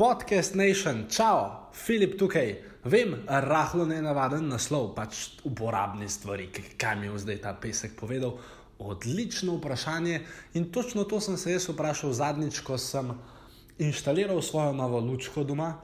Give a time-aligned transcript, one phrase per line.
[0.00, 2.54] Podcast Nation, čau, Filip tukaj.
[2.88, 6.46] Vem, rahlo ne navaden naslov, pač uporabne stvari,
[6.80, 8.38] kaj mi je zdaj ta pesek povedal.
[8.80, 10.22] Odlično vprašanje
[10.56, 13.12] in točno to sem se jaz vprašal zadnjič, ko sem
[13.76, 15.74] inštaliral svojo novo lučko doma.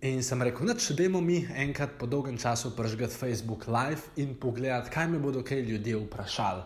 [0.00, 4.38] In sem rekel, da če demo mi enkrat po dolgem času pržgati Facebook Live in
[4.40, 6.64] pogledati, kaj me bodo kaj ljudje vprašali.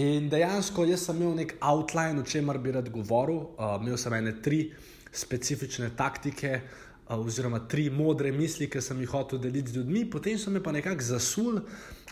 [0.00, 3.44] In dejansko jaz sem imel nek outline, o čemer bi rad govoril.
[3.58, 4.70] Uh, imel sem ene tri
[5.12, 6.60] specifične taktike,
[7.10, 10.72] oziroma tri modre misli, ki sem jih hotel deliti z ljudmi, potem so me pa
[10.72, 11.60] nekako zasul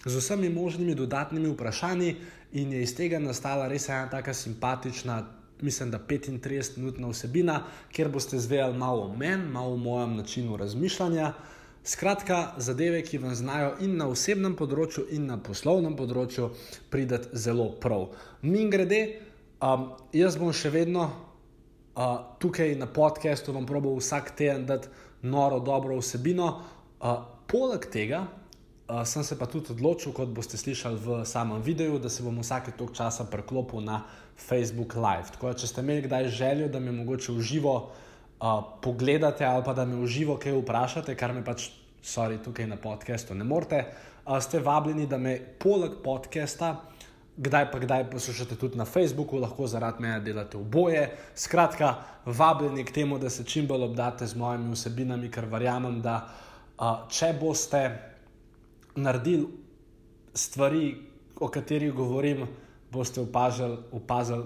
[0.04, 2.16] z vsemi možnimi dodatnimi vprašanji,
[2.52, 5.22] in je iz tega nastala res ena tako simpatična
[5.60, 11.32] mislim, da 35-minutna vsebina, kjer boste zvedeli malo o meni, malo o mojem načinu razmišljanja.
[11.84, 16.50] Skratka, zadeve, ki vam znajo in na osebnem področju, in na poslovnem področju,
[16.90, 18.10] prideti zelo prav.
[18.42, 19.00] Mi grede,
[19.62, 21.08] um, jaz bom še vedno
[21.98, 24.88] uh, tukaj na podkastu, vam probo vsak teden dati
[25.22, 26.52] noro, dobro vsebino.
[27.02, 27.18] Uh,
[27.50, 28.26] poleg tega,
[28.88, 32.38] Uh, sem se pa tudi odločil, kot boste slišali v samem videu, da se bom
[32.40, 34.00] vsake tok časa preklopil na
[34.32, 35.28] Facebook Live.
[35.34, 39.60] Tako da, če ste imeli kdaj željo, da me mogoče v živo uh, pogledate ali
[39.60, 41.68] pa da me v živo kaj vprašate, kar me pač,
[42.00, 43.82] sorry, tukaj na podkastu ne morete,
[44.24, 46.78] uh, ste vabljeni, da me poleg podcasta.
[47.38, 51.04] Kdaj pa kdaj poslušate tudi na Facebooku, lahko zaradi mene delate oboje.
[51.34, 51.94] Skratka,
[52.26, 57.06] vabljeni k temu, da se čim bolj obdate z mojimi vsebinami, ker verjamem, da uh,
[57.10, 57.82] če boste
[58.96, 59.46] naredili
[60.34, 60.96] stvari,
[61.38, 62.42] o katerih govorim,
[62.90, 64.44] boste opazili, opazili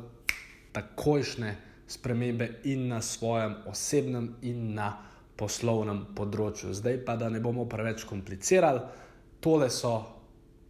[0.73, 1.55] takojšnje
[1.89, 4.93] spremembe in na svojem osebnem, in na
[5.37, 6.75] poslovnem področju.
[6.77, 8.85] Zdaj pa, da ne bomo preveč komplicirali,
[9.41, 9.97] tole so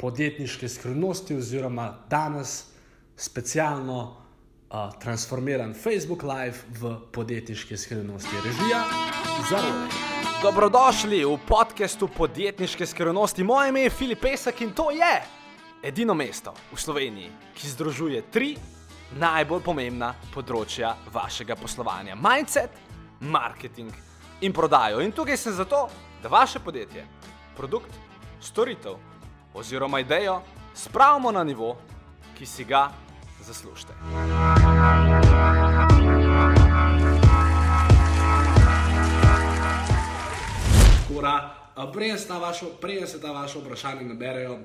[0.03, 2.65] podjetniške skrivnosti, oziroma danes
[3.17, 8.41] specialno uh, transformiran Facebook Live v podjetniške skrivnosti.
[8.45, 8.81] Režija
[9.51, 10.01] za roke.
[10.43, 13.45] Dobrodošli v podkastu podjetniške skrivnosti.
[13.45, 15.13] Moje ime je Filip Pesek in to je
[15.83, 18.57] edino mesto v Sloveniji, ki združuje tri
[19.21, 22.75] najbolj pomembna področja vašega poslovanja: mindset,
[23.21, 23.95] marketing
[24.43, 24.99] in prodajo.
[24.99, 25.87] In tukaj sem zato,
[26.23, 27.07] da vaše podjetje,
[27.55, 27.95] produkt,
[28.43, 29.12] storitev
[29.55, 30.41] oziroma idejo
[30.75, 31.77] spravimo na nivo,
[32.39, 32.91] ki si ga
[33.41, 33.93] zaslužite.
[41.17, 41.51] Ura,
[41.93, 42.67] prej se ta vaše
[43.33, 44.59] vaš vprašanje naberejo.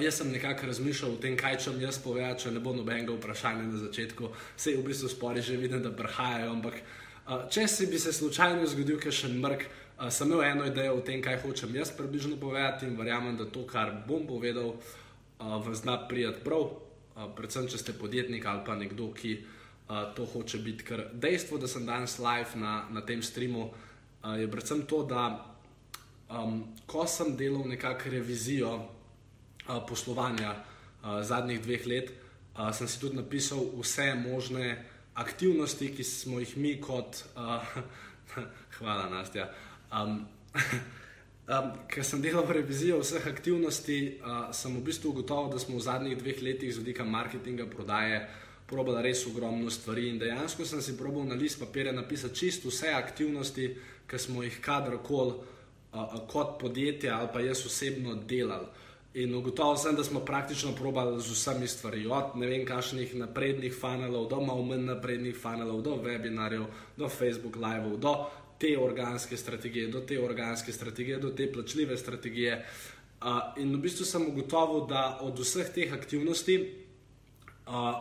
[0.00, 3.14] Jaz sem nekako razmišljal o tem, kaj če mi jaz povem, če ne bo nobenega
[3.14, 4.30] vprašanja na začetku.
[4.56, 6.50] Vse v bistvu spori že vidim, da prihajajo.
[6.52, 6.74] Ampak
[7.50, 9.40] če se bi se slučajno zgodil še en
[9.98, 13.44] mrk, sem imel eno idejo o tem, kaj hočem jaz približno povedati in verjamem, da
[13.44, 14.74] to, kar bom povedal,
[15.38, 16.70] vam zna prijeti prav.
[17.36, 19.36] Predvsem, če ste podjetnik ali pa nekdo, ki
[20.16, 20.84] to hoče biti.
[20.84, 23.70] Ker dejstvo, da sem danes live na, na tem streamu,
[24.36, 25.56] je predvsem to, da
[26.26, 32.98] Um, ko sem delal nekakšno revizijo uh, poslovanja uh, zadnjih dveh let, uh, sem si
[32.98, 34.82] tudi napisal vse možne
[35.14, 37.22] aktivnosti, ki smo jih mi kot.
[37.38, 37.62] Uh,
[38.78, 39.46] hvala, Nastja.
[39.96, 40.26] Um,
[41.48, 45.86] um, ker sem delal revizijo vseh aktivnosti, uh, sem v bistvu ugotovil, da smo v
[45.88, 48.26] zadnjih dveh letih z vidika marketinga, prodaje,
[48.66, 50.08] probali res ogromno stvari.
[50.10, 53.76] In dejansko sem si probal na list papirja napisati čisto vse aktivnosti,
[54.06, 55.54] ki smo jih kadarkoli
[56.28, 58.66] kot podjetje ali pa jaz osebno delal.
[59.16, 63.72] In ugotovil sem, da smo praktično probali z vsemi stvarmi, od ne vem, kakšnih naprednih
[63.72, 68.12] funnelov, do malo manj naprednih funnelov, do webinarjev, do Facebook live, do
[68.58, 72.64] te organske strategije, do te organske strategije, do te plačljive strategije.
[73.22, 76.56] Uh, in v bistvu sem ugotovil, da od vseh teh aktivnosti,
[77.66, 77.94] uh,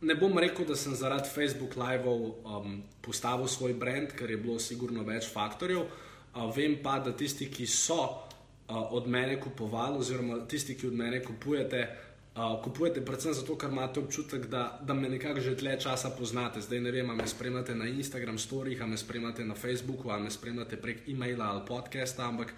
[0.00, 4.58] ne bom rekel, da sem zaradi Facebook live-ov um, postavil svoj brand, ker je bilo
[4.58, 5.86] sigurno več faktorjev.
[6.34, 10.94] Uh, vem pa, da tisti, ki so uh, od mene kupovali, oziroma tisti, ki od
[11.02, 15.80] mene kupujete, uh, kupujete predvsem zato, ker imate občutek, da, da me nekako že dlje
[15.80, 16.60] časa poznate.
[16.60, 20.22] Zdaj ne vem, ali me spremljate na Instagram storjih, ali me spremljate na Facebooku, ali
[20.22, 22.54] me spremljate prek e-maila ali podcasta, ampak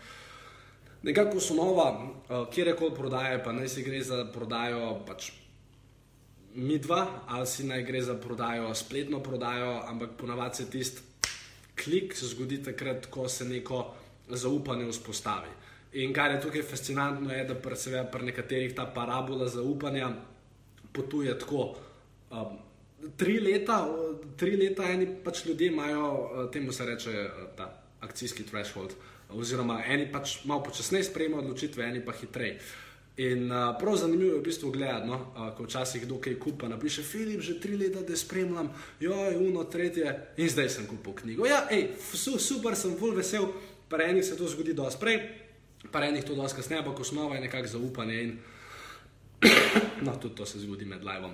[1.03, 5.01] nekako osnova, uh, kjer koli prodaje, pa naj si gre za prodajo.
[5.07, 5.33] Pač,
[6.55, 11.01] Mi dva, ali si naj gre za prodajo, spletno prodajo, ampak ponavadi se tisti
[11.75, 13.95] klik zgodi takrat, ko se neko
[14.29, 15.49] zaupanje vzpostavi.
[15.93, 17.77] In kar je tukaj fascinantno, je, da pri,
[18.13, 20.09] pri nekaterih ta parabola zaupanja
[20.93, 21.75] potuje tako.
[22.31, 22.57] Um,
[23.17, 23.83] tri, leta,
[24.37, 27.69] tri leta eni pač ljudje imajo, uh, temu se reče, uh, ta
[28.01, 28.95] akcijski threshold,
[29.31, 32.57] oziroma eni pač malo počasneje sprejemajo odločitve, eni pa hitreje.
[33.21, 35.19] In uh, prav zanimivo je v bistvu gledati, no?
[35.37, 39.37] uh, ko včasih kdo kaj kupa, napiše Filip, že tri leta te spremljam, jo je
[39.39, 41.47] uno, tretje in zdaj sem kupil knjigo.
[41.47, 41.67] Ja,
[42.01, 43.51] su, super, sem full vesel,
[43.93, 45.21] pa enih se to zgodi dosti prej,
[45.91, 48.39] pa enih to dosti kasneje, ampak osnova je nekako zaupanje in
[50.07, 51.27] no, tudi to se zgodi med live.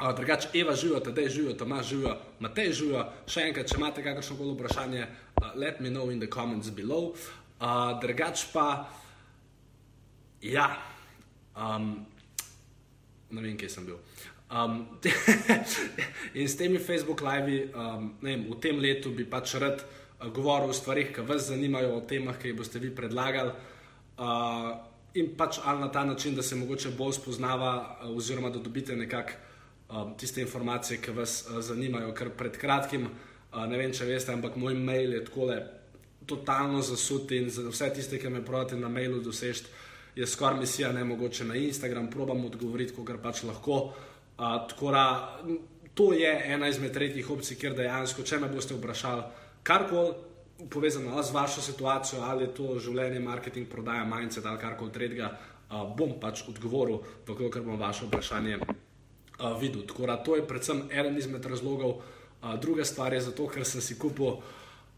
[0.00, 3.04] Uh, drugače, Eva živijo, tedaj živijo, Tomaš živijo, Matej živijo.
[3.28, 5.06] Še enkrat, če imate kakršno koli vprašanje,
[5.40, 7.14] uh, let me know in the comments below.
[7.60, 8.88] Uh, drugače pa,
[10.40, 10.68] ja.
[11.56, 12.06] Um,
[13.30, 13.98] ne vem, kje sem bil.
[14.50, 14.86] Um,
[16.40, 19.84] in s temi Facebook live, um, vem, v tem letu bi pač rad
[20.28, 23.52] govoril o stvarih, ki vas zanimajo, o temah, ki jih boste vi predlagali.
[24.20, 24.76] Uh,
[25.14, 28.96] in pač ali na ta način, da se mogoče bolj spoznava, uh, oziroma da dobite
[28.96, 29.32] nekako
[29.88, 32.14] um, tiste informacije, ki vas uh, zanimajo.
[32.14, 35.60] Ker pred kratkim, uh, ne vem, če veste, ampak moj mail je tako le
[36.26, 39.80] totalno zasut in za vse tiste, ki me pravite na mailu dosežeti
[40.16, 43.92] je skoraj misija ne mogoče na Instagram, probam odgovoriti, kar pač lahko.
[44.38, 45.38] Uh, da,
[45.94, 49.22] to je ena izmed tretjih opcij, ker dejansko, če me boste vprašali
[49.62, 50.14] karkoli
[50.70, 55.30] povezano z vašo situacijo, ali je to življenje, marketing, prodaja, mindset ali karkoli tretjega,
[55.70, 59.84] uh, bom pač odgovoril, dokler bom vaše vprašanje uh, videl.
[60.06, 62.00] Da, to je predvsem eden izmed razlogov.
[62.42, 64.40] Uh, druga stvar je zato, ker sem si kupil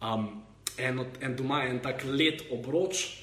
[0.00, 0.42] um,
[0.78, 3.22] en, en doma en tak let obroč.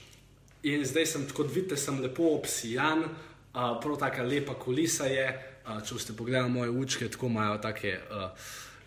[0.64, 5.28] In zdaj sem, kot vidite, sem lepo obsijan, uh, prav tako lepa kulisa je.
[5.66, 8.32] Uh, če boste pogledali moje učke, tako imajo take uh,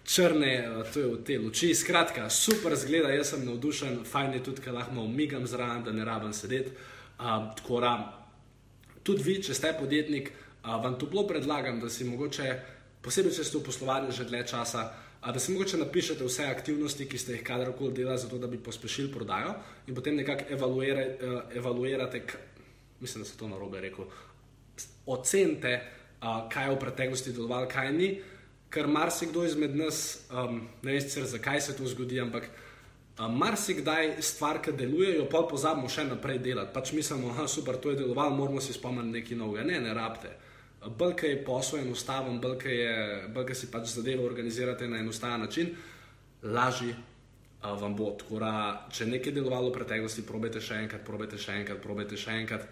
[0.04, 1.74] črne, uh, to je v te luči.
[1.74, 6.04] Skratka, super zgleda, jaz sem navdušen, fajn je tudi, ker lahko umigam zraven, da ne
[6.04, 6.74] rabim sedeti.
[7.18, 7.92] Tako da,
[9.02, 10.32] tudi vi, če ste podjetnik,
[10.64, 12.48] vam toplo predlagam, da si mogoče,
[13.02, 14.82] posebej če ste v poslovanju že dlje časa,
[15.22, 19.12] da si mogoče napišete vse aktivnosti, ki ste jih kadarkoli delali, zato da bi pospešili
[19.12, 19.54] prodajo,
[19.86, 22.24] in potem nekako evaluira, uh, evaluirate,
[23.00, 24.10] mislim, da se to na robe rekel,
[25.06, 25.78] ocenite,
[26.22, 28.12] kaj je v preteklosti delovalo, kaj ni.
[28.72, 32.48] Ker marsikdo izmed nas, um, ne vem sicer zakaj se to zgodi, ampak
[33.20, 36.72] um, marsikdaj stvar, ki delujejo, pa pozabimo še naprej delati.
[36.72, 39.66] Pač mislimo, da je super, to je delovalo, moramo si spomniti nekaj novega.
[39.68, 40.32] Ne, ne rabite.
[40.98, 45.76] Belka je posel enostaven, belka si pač zadeve organizirate na enostaven način,
[46.42, 48.16] lažje uh, vam bo.
[48.40, 52.34] Da, če nekaj je delovalo v preteklosti, probejte še enkrat, probejte še enkrat, probejte še
[52.40, 52.66] enkrat.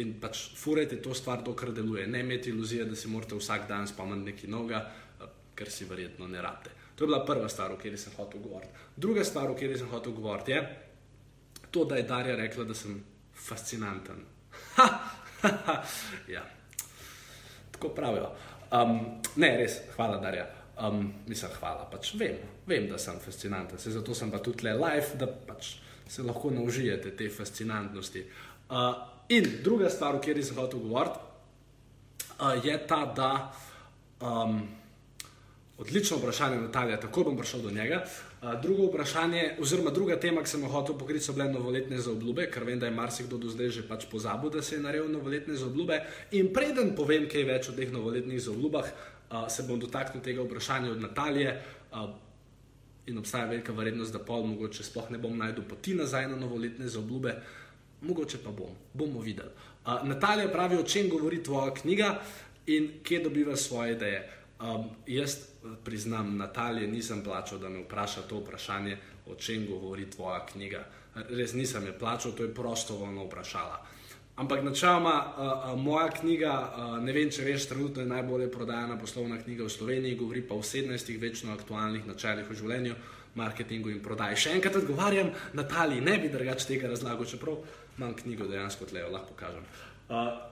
[0.00, 2.06] In pač furajte to stvar, to, kar deluje.
[2.08, 4.86] Ne imeti iluzije, da si morate vsak dan spomniti nekaj novega,
[5.62, 6.74] kar si verjetno ne rabite.
[6.96, 8.72] To je bila prva stvar, o kateri sem hotel govoriti.
[8.96, 10.64] Druga stvar, o kateri sem hotel govoriti, je
[11.70, 12.98] to, da je Darja rekla, da sem
[13.48, 14.26] fascinanten.
[14.76, 14.88] Ha,
[15.42, 15.82] ha, ha,
[16.28, 16.42] ja
[17.82, 18.30] tako pravijo.
[18.70, 18.98] Um,
[19.36, 20.46] ne, res, hvala, Darja.
[20.78, 21.88] Um, mislim, hvala.
[21.90, 25.76] Pač vem, vem, da sem fascinanten, se zato sem pa tudi le live, da pač
[26.08, 28.24] se lahko naužijete te fascinantnosti.
[28.70, 28.94] Uh,
[29.28, 31.18] in druga stvar, o kateri sem hotel govoriti,
[32.38, 33.32] uh, je ta, da.
[34.22, 34.62] Um,
[35.82, 38.04] Odlično vprašanje, Natalija, tako bom prišel do njega.
[38.62, 42.62] Drugo vprašanje, oziroma druga tema, ki sem jo hotel pokriti, so bile novoletne zaobljube, ker
[42.64, 45.98] vem, da je marsikdo do zdaj že pač pozabil, da se je naredil novoletne zaobljube.
[46.38, 48.92] In preden povem kaj več o teh novoletnih zaobljubah,
[49.50, 51.58] se bom dotaknil tega vprašanja od Natalije.
[53.10, 56.86] In obstaja velika verjetnost, da pol mogoče sploh ne bom najdel poti nazaj na novoletne
[56.88, 57.34] zaobljube,
[58.06, 59.50] mogoče pa bom, bomo videli.
[60.04, 62.20] Natalija pravi, o čem govori tvoja knjiga
[62.66, 64.28] in kje dobiva svoje ideje.
[64.62, 65.51] Um, jaz
[65.84, 70.84] priznam, Natalija, nisem plačal, da me vpraša to vprašanje, o čem govori tvoja knjiga.
[71.14, 73.82] Res nisem je plačal, to je prostovoljno vprašala.
[74.36, 79.36] Ampak načeloma, uh, moja knjiga, uh, ne vem, če veš, trenutno je najbolje prodajana poslovna
[79.42, 82.96] knjiga v Sloveniji, govori pa o 17 večno aktualnih načelih v življenju,
[83.34, 84.40] marketingu in prodaji.
[84.40, 87.60] Še enkrat odgovarjam, Natalija, ne bi drugače tega razlagal, čeprav
[87.98, 89.68] imam knjigo dejansko tle, lahko pokažem.
[89.68, 89.91] Uh,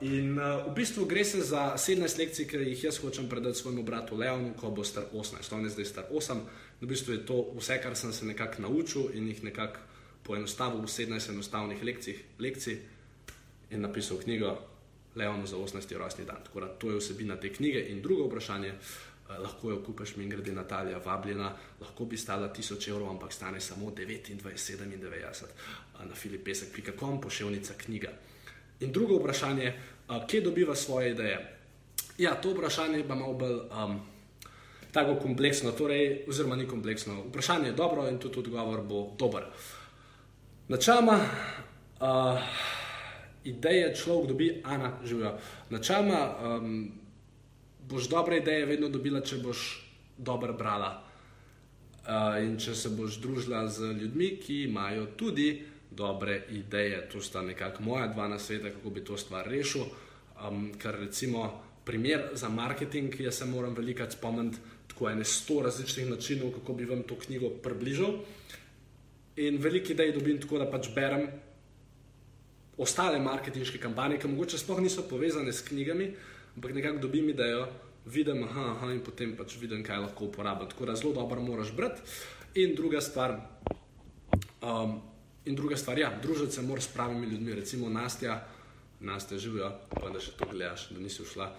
[0.01, 3.83] in uh, v bistvu gre se za 17 lekcij, ki jih jaz hočem predati svojemu
[3.83, 6.39] bratu Leonu, ko bo star 18, on je zdaj star 8.
[6.81, 9.83] V bistvu je to vse, kar sem se nekako naučil in jih nekako
[10.23, 12.79] poenostavil v 17 enostavnih lekcij, lekcij
[13.69, 14.57] in napisal knjigo
[15.15, 15.97] Leonu za 18.
[15.97, 16.41] rojstni dan.
[16.43, 17.85] Tako da to je vsebina te knjige.
[17.93, 22.89] In drugo vprašanje, uh, lahko jo kupiš, mi grede Natalija, vabljena, lahko bi stala 1000
[22.89, 28.09] evrov, ampak stane samo 29,97 uh, na filipesek.com, pošiljnica knjiga.
[28.81, 29.73] In drugo vprašanje,
[30.09, 31.57] uh, kje dobiva svoje ideje?
[32.17, 33.99] Ja, to vprašanje pa malo bolj um,
[34.91, 37.23] tako kompleksno, torej, oziroma ni kompleksno.
[37.29, 39.43] Vprašanje je dobro in tudi odgovor bo dober.
[40.67, 41.19] Načeloma,
[41.99, 42.39] uh,
[43.43, 45.37] ideje človek dobi, Ana, živijo.
[45.69, 46.91] Načeloma, um,
[47.89, 51.03] boš dobre ideje vedno dobila, če boš dobro brala.
[52.01, 57.09] Uh, in če se boš družila z ljudmi, ki imajo tudi dobre ideje.
[57.11, 59.85] To sta nekako moja dva nasveta, kako bi to stvar rešil.
[60.41, 64.57] Um, ker recimo primer za marketing, jaz se moram veliko spomniti,
[64.87, 68.19] tako ene sto različnih načinov, kako bi vam to knjigo približal.
[69.35, 71.27] In veliko idej dobim tako, da pač berem
[72.77, 76.11] ostale marketinške kampanje, ki mogoče sploh niso povezane s knjigami,
[76.55, 77.67] ampak nekako dobim idejo,
[78.05, 80.69] vidim, aha, aha, in potem pač vidim, kaj lahko uporabljam.
[80.69, 82.01] Tako da zelo dobro moraš brati.
[82.55, 83.37] In druga stvar,
[84.61, 84.99] um,
[85.45, 88.47] in druga stvar, ja, družiti se moraš s pravimi ljudmi, recimo Nastja,
[88.99, 91.49] Nastja živijo, pa da še to gledaš, da nisi šla.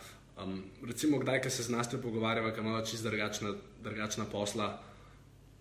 [0.43, 4.69] Um, recimo, kdaj se z Nastjo pogovarjava, ker ima čisto drugačna, drugačna posla,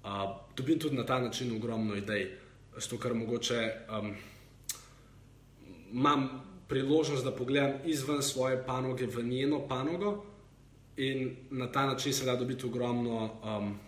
[0.03, 2.29] uh, dobim tudi na ta način ogromno idej,
[2.77, 4.13] zato ker mogoče um,
[5.91, 6.29] imam
[6.69, 10.23] priložnost, da pogledam izven svoje panoge v njeno panogo
[10.97, 13.33] in na ta način se da dobiti ogromno.
[13.43, 13.79] Um,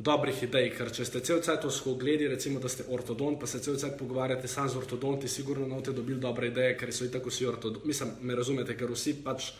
[0.00, 3.60] dobrih idej, ker če ste cel cel cel gledali, recimo, da ste ortodont, pa se
[3.60, 7.28] cel cel cel pogovarjate sam z ortodonti, sigurno boste dobili dobre ideje, ker so tako
[7.28, 7.88] vsi ortodonti.
[7.88, 9.52] Mislim, me razumete, ker vsi pač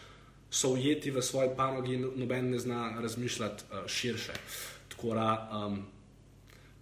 [0.51, 4.33] so ujeti v svoji panogi in noben ne zna razmišljati uh, širše.
[4.89, 5.79] Tako da um,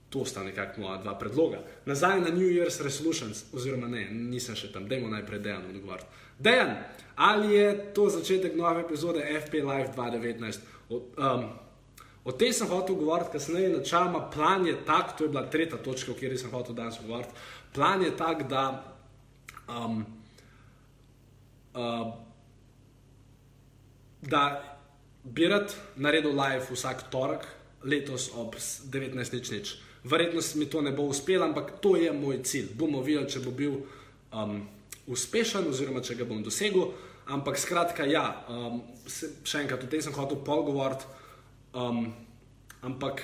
[0.08, 1.60] to sta nekako moja dva predloga.
[1.86, 6.06] Nazaj na New Year's Resolutions, oziroma ne, nisem še tam, dajmo najprej Dejan odgovoriti.
[6.38, 6.76] Dejan,
[7.16, 10.60] ali je to začetek nove epizode FP Live 2019?
[10.88, 11.50] Um,
[12.24, 16.12] O tem sem hotel govoriti kasneje, načeloma plan je tak, to je bila tretja točka,
[16.12, 17.34] o kateri sem hotel danes govoriti.
[17.74, 18.64] Plan je tak, da
[19.68, 20.04] um,
[21.74, 22.12] uh,
[24.22, 24.76] da
[25.24, 27.46] bi rad naredil live vsak torek,
[27.84, 29.76] letos ob 19.00.
[30.04, 32.74] Verjetno mi to ne bo uspelo, ampak to je moj cilj.
[32.74, 33.74] Bomo videli, če bo bil
[34.32, 34.60] um,
[35.06, 36.92] uspešen, oziroma če ga bom dosegel.
[37.28, 41.04] Ampak skratka, ja, um, še enkrat o tem sem hotel pol govoriti.
[41.74, 42.12] Um,
[42.80, 43.22] ampak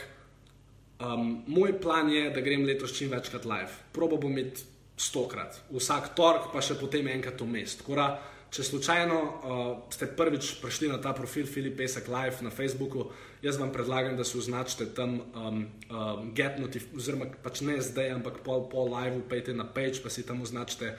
[1.00, 3.72] um, moj plan je, da grem letos čim večkrat live.
[3.92, 7.82] Probo bom imeti stokrat, vsak torek, pa še potem enkrat v mest.
[7.86, 8.12] Kora,
[8.54, 13.08] če slučajno uh, ste prvič prišli na ta profil Filip Pesek Live na Facebooku,
[13.42, 18.12] jaz vam predlagam, da se označite tam um, um, get notification, oziroma pač ne zdaj,
[18.20, 20.94] ampak pol, pol live, pejte na page, pa si tam označite,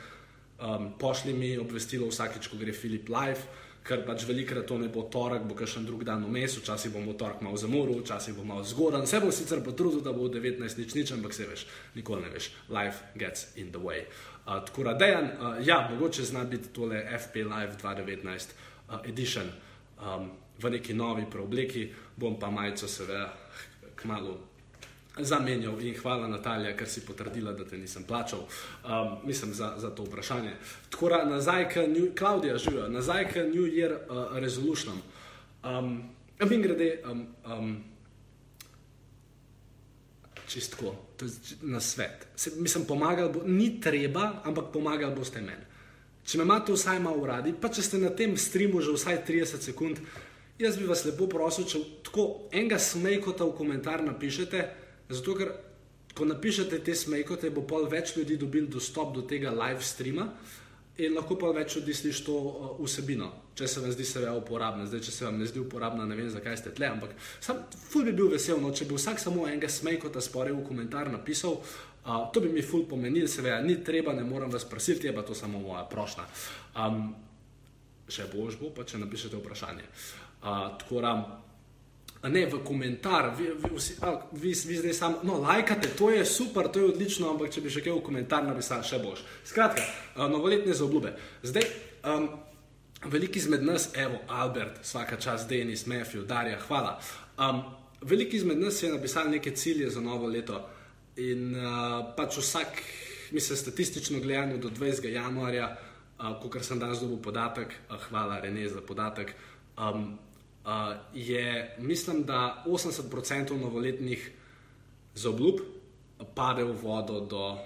[0.60, 3.48] um, pošli mi obvestilo vsakeč, ko gre Filip Live
[3.86, 7.13] ker pač velikrat to ne bo torek, bo še en drug dan vmes, včasih bomo
[7.13, 9.06] torek malo zamoril, včasih bo malo zgodan.
[9.08, 12.50] Se bom sicer potrudil, da bo 19 nič nič, ampak se veš, nikoli ne veš.
[12.74, 14.08] Life gets in the way.
[14.46, 18.58] Uh, tako da dejan, uh, ja, mogoče zna biti tole FP Live 2019
[18.89, 19.54] uh, edition
[20.01, 23.30] um, v neki novi preobleki, bom pa majico seveda
[24.01, 24.38] kmalo
[25.20, 28.40] zamenjal in hvala Natalija, ker si potrdila, da te nisem plačal.
[28.84, 30.54] Um, mislim za, za to vprašanje.
[30.90, 35.02] Tako da nazaj k New, Klaudija živijo, nazaj k New Year uh, Resolution.
[35.64, 36.04] Um,
[36.52, 37.84] in grede, um, um,
[40.48, 41.32] čistko, to je
[41.62, 42.28] na svet.
[42.36, 45.64] Se, mislim, pomagal bo, ni treba, ampak pomagal boste meni.
[46.26, 49.62] Če me imate vsaj malo radi, pa če ste na tem streamu že vsaj 30
[49.62, 50.00] sekund,
[50.60, 54.64] jaz bi vas lepo prosil, če tako enega smejkota v komentar napišete,
[55.10, 55.52] Zato, ker
[56.16, 60.30] ko napišete te smejkote, bo pol več ljudi dobil dostop do tega live streama
[60.98, 63.28] in lahko pa več ljudi sliši to uh, vsebino,
[63.60, 64.86] če se vam zdi seveda uporabna.
[64.88, 67.12] Zdaj, če se vam ne zdi uporabna, ne vem, zakaj ste tle, ampak
[67.44, 71.12] sam ful bi bil vesel, no, če bi vsak samo enega smejkota spore v komentar
[71.12, 75.16] napisal, uh, to bi mi ful pomenil, seveda ni treba, ne moram vas prositi, je
[75.16, 76.30] pa to samo moja prošla.
[76.80, 77.10] Um,
[78.08, 79.84] še boš bo, pa če napišete vprašanje.
[80.46, 81.18] Uh, tako da,
[82.29, 86.25] ne v komentar, vi, vi, vsi, a, vi, vi zdaj samo, no, lajkate, to je
[86.25, 89.22] super, to je odlično, ampak če bi še kaj v komentar napisal, še boš.
[89.46, 89.84] Skratka,
[90.32, 91.13] novoletne zaobljube.
[91.46, 91.67] Zdaj,
[92.10, 92.29] um,
[93.12, 96.98] veliki izmed nas, evo, Albert, vsaka čas, Denis, Matthew, Darja, hvala.
[97.38, 97.62] Um,
[98.01, 100.62] veliki izmed nas je napisal neke cilje za novo leto
[101.17, 102.82] in uh, pač vsak,
[103.32, 105.08] mislim, statistično gledano do 20.
[105.13, 105.70] januarja,
[106.20, 109.36] uh, kot sem danes dobil podatek, uh, hvala Rene za podatek.
[109.77, 110.17] Um,
[110.66, 114.32] uh, je, mislim, da 80% novoletnih
[115.16, 115.60] zaobljub
[116.36, 117.58] pade v vodo do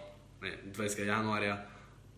[0.41, 1.05] ne, 20.
[1.05, 1.55] januarja,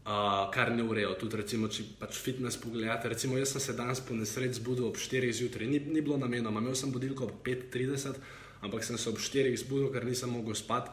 [0.06, 1.14] uh, kar ne urejo.
[1.20, 4.98] Tudi, recimo, če pač fitness pogledate, recimo, jaz sem se danes po nesreči zbudil ob
[4.98, 5.32] 4.
[5.32, 8.20] zjutraj, ni, ni bilo namenoma, imel sem budilko ob 5:30,
[8.62, 9.56] ampak sem se ob 4.
[9.64, 10.92] zbudil, ker nisem mogel spati.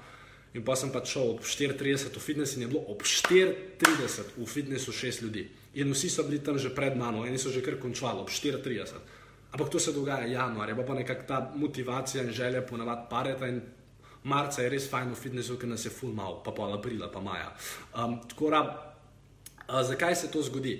[0.56, 4.46] In pa sem pač šel ob 4:30 v fitness in je bilo ob 4:30 v
[4.48, 5.44] fitnessu šest ljudi.
[5.76, 9.17] In vsi so bili tam že pred mano, eni so že kar končali ob 4:30.
[9.52, 13.48] Ampak to se dogaja januarja, pa, pa nekako ta motivacija in želja ponavadi pareta.
[13.48, 13.62] In
[14.28, 17.20] marca je res fajn v fitnessu, ker nas je full mal, pa pol aprila, pa
[17.24, 17.48] maja.
[17.96, 18.62] Um, tako da,
[19.68, 20.76] uh, zakaj se to zgodi?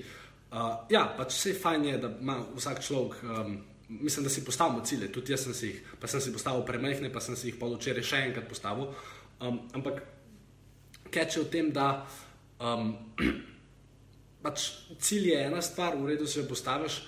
[0.53, 3.25] Uh, ja, pač vse fajn je, da ima vsak človek.
[3.25, 3.59] Um,
[3.89, 7.09] Mislim, da si postavimo cilje, tudi jaz sem si jih, pa sem si postavil premehne,
[7.09, 8.91] pa sem si jih pa včeraj še enkrat postavil.
[9.41, 10.03] Um, ampak
[11.09, 11.87] keče v tem, da
[12.61, 12.91] um,
[14.45, 14.67] pač
[15.01, 16.99] cilj je ena stvar, v redu se jo postaviš,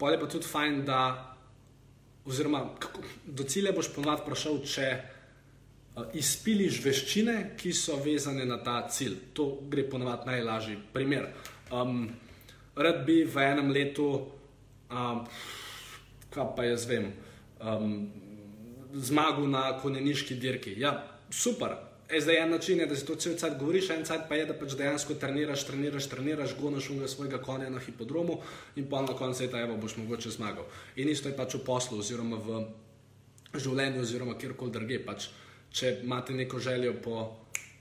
[0.00, 1.00] pa je pa tudi fajn, da
[2.24, 8.60] oziroma kako, do cilja boš ponovadi prišel, če uh, izpiliš veščine, ki so vezane na
[8.64, 9.18] ta cilj.
[9.36, 11.28] To gre ponovadi najlažji primer.
[11.70, 12.08] Um,
[12.76, 14.08] rad bi v enem letu,
[14.88, 15.22] um,
[16.32, 17.12] kaj pa jaz vem,
[17.60, 17.94] um,
[18.94, 20.74] zmagal na konjeniški dirki.
[20.80, 20.96] Ja,
[21.30, 21.89] super.
[22.12, 24.34] E, zdaj en način je, da si to cel cel cel govoriš, en cel pa
[24.34, 28.40] je, da pač dejansko treniraš, treniraš, treniraš, gonaš unga svojega konja na hipodromu
[28.76, 30.66] in pa na koncu leta, evo, boš mogoče zmagal.
[30.96, 32.64] In isto je pač v poslu oziroma v
[33.54, 35.04] življenju oziroma kjerkoli drugje.
[35.06, 35.28] Pač,
[35.70, 37.28] če imate neko željo po,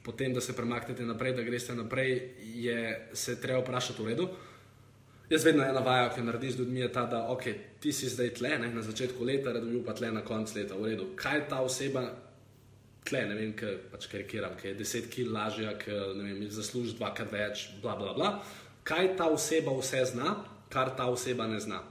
[0.05, 2.15] po tem, da se premaknete naprej, da greste naprej,
[2.53, 4.29] je se treba vprašati v redu.
[5.29, 8.33] Jaz vedno ena vaja, ki naredi z ljudmi, je ta, da okay, ti si zdaj
[8.37, 10.77] tle, ne, na začetku leta, da bi bil pa tle na koncu leta.
[10.77, 12.09] V redu, kaj ta oseba
[13.07, 17.69] tle, ne vem, kaj pač karikiram, ki je deset kil lažja, ki zasluži dvakrat več,
[17.83, 18.33] bla, bla, bla.
[18.87, 20.35] Kaj ta oseba vse zna,
[20.69, 21.81] kar ta oseba ne zna.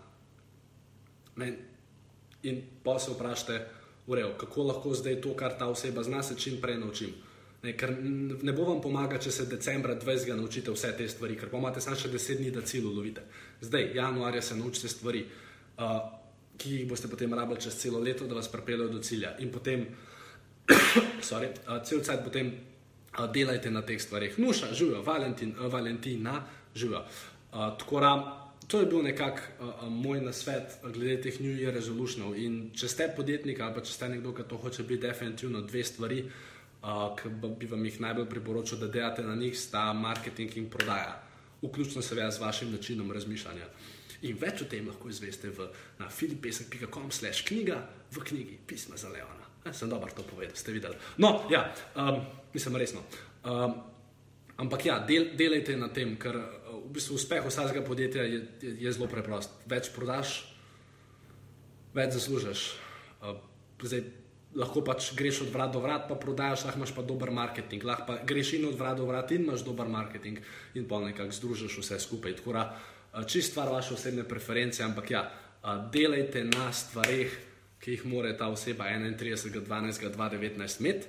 [1.39, 1.53] Ne?
[2.49, 3.59] In pa se vprašajte,
[4.09, 7.15] urejo, kako lahko zdaj to, kar ta oseba zna, se čim prej naučim.
[7.63, 10.31] Ne, ker ne bo vam pomaga, če se decembra 20.
[10.39, 13.25] naučite vse te stvari, ker imate samo še 10 dni, da cilj ulovite.
[13.61, 15.25] Zdaj, januarja se naučite stvari,
[15.83, 15.97] uh,
[16.59, 19.35] ki jih boste potem rabili čez celo leto, da vas pripeljejo do cilja.
[19.43, 19.89] In potem
[21.23, 22.53] sorry, uh, cel cel potem
[23.19, 24.39] uh, delajte na teh stvarih.
[24.39, 26.43] Nuša, živijo, Valentin, uh, Valentina,
[26.75, 27.05] živijo.
[27.53, 28.13] Uh, tako da,
[28.67, 32.37] to je bil nekako uh, moj nasvet glede teh New Year resolutionov.
[32.37, 35.85] In če ste podjetnik ali pa če ste nekdo, ki to hoče biti, definitivno dve
[35.85, 36.21] stvari,
[36.83, 41.17] uh, ki bi vam jih najbolj priporočil, da delate na njih, sta marketing in prodaja.
[41.63, 43.67] Vključno seveda z vašim načinom razmišljanja.
[44.23, 49.38] In več o tem lahko izveste v, na filipesek.com/slash knjiga v knjigi Pisma za Leona.
[49.65, 50.97] Ja, sem dobro to povedal, ste videli.
[51.19, 52.23] No, ja, um,
[52.55, 53.03] mislim resno.
[53.45, 53.75] Um,
[54.57, 58.71] ampak ja, del, delajte na tem, ker uh, v bistvu uspeh vsakega podjetja je, je,
[58.87, 59.53] je zelo preprost.
[59.69, 60.41] Več prodaš,
[61.95, 62.63] več zaslužiš.
[63.19, 63.37] Uh,
[63.83, 64.07] zdaj,
[64.59, 67.83] lahko pač greš od vrat do vrat, pa prodajaš, lahko imaš pa dober marketing.
[67.85, 70.39] Lahko pa greš in od vrat do vrat in imaš dober marketing
[70.79, 72.39] in pa nekako združiš vse skupaj.
[72.39, 77.48] Tako da, uh, čist stvar vaše osebne preference, ampak ja, uh, delajte na stvarih
[77.81, 81.07] ki jih mora ta oseba 31.12.2019 imeti.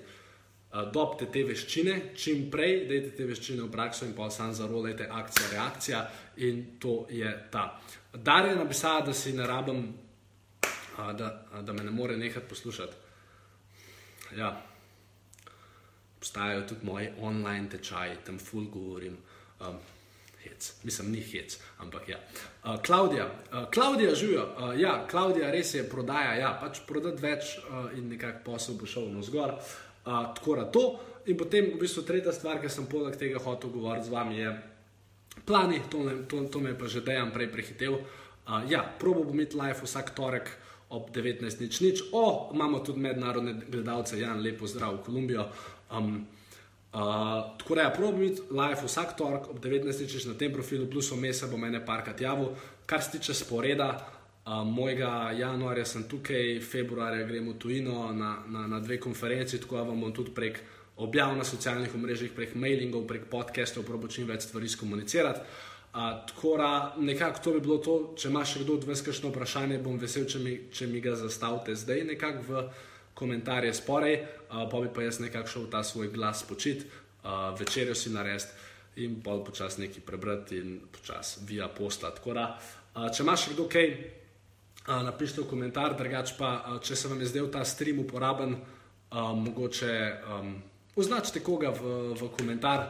[0.70, 5.08] Uh, dobite te veščine, čim prej, dajte te veščine v prakso in pa sam zarolajte
[5.10, 6.02] akcija, reakcija
[6.46, 7.82] in to je ta.
[8.14, 9.88] Darje napisala, da si ne rabim,
[10.98, 11.30] da,
[11.62, 12.94] da me ne more nehati poslušati.
[14.38, 14.52] Ja,
[16.20, 19.18] obstajajo tudi moji online tečaji, tam full govorim.
[19.60, 19.80] Um,
[20.44, 20.72] hec.
[20.84, 22.20] Mislim, ni hec, ampak ja.
[22.64, 24.46] Uh, Klaudija, uh, Klaudija živijo.
[24.58, 28.88] Uh, ja, Klaudija res je prodaja, ja, pač prodati več uh, in nekako posel bo
[28.90, 29.58] šel na zgor.
[30.06, 30.86] Uh, tako da to.
[31.30, 34.56] In potem, v bistvu, tretja stvar, ki sem poleg tega hotel govoriti z vami, je
[35.46, 38.00] plani, to, to, to me je pa že dejan prej prehitev.
[38.50, 40.50] Uh, ja, probo bom imeti live vsak torek
[40.90, 42.10] ob 19.00.
[42.12, 45.46] O, imamo tudi mednarodne gledalce, Jan, lepo zdrav v Kolumbijo.
[45.94, 46.26] Um,
[46.94, 47.00] Uh,
[47.58, 51.44] tako da, ja, probujem biti live vsak torek ob 19.00 na tem profilu, plus vmes
[51.52, 52.56] bom ene parkrat javil.
[52.86, 53.90] Kar se tiče sporeda,
[54.46, 59.84] uh, mojega januarja sem tukaj, februarja gremo tujino na, na, na dve konferenci, tako da
[59.84, 60.60] vam bom tudi prek
[60.98, 65.46] objav na socialnih omrežjih, prek mailingov, prek podcastov, probo čim več stvari skomunicirati.
[65.94, 68.00] Uh, tako da, nekako to bi bilo to.
[68.18, 71.14] Če imaš še kdo od vas kakšno vprašanje, bom vesel, če mi, če mi ga
[71.16, 72.70] zastavite zdaj nekako v
[73.20, 77.96] komentarje sporej, uh, pa bi pa jaz nekako šel ta svoj glas počit, uh, večerjo
[77.96, 78.68] si narediti
[79.04, 81.68] in pol počas nekaj prebrati in počas via.
[82.02, 82.48] Tako da,
[82.96, 83.92] uh, če imaš kdo kaj,
[84.88, 88.56] uh, napišite v komentar, drugač pa, uh, če se vam je zdel ta stream uporaben,
[88.56, 89.94] uh, mogoče
[90.36, 90.56] um,
[90.96, 92.90] označite koga v, v komentar.